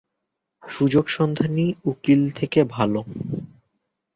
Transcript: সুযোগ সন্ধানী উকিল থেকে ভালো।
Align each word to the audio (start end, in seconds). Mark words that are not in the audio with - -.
সুযোগ 0.63 1.05
সন্ধানী 1.07 1.67
উকিল 1.85 2.21
থেকে 2.29 2.59
ভালো। 2.65 3.01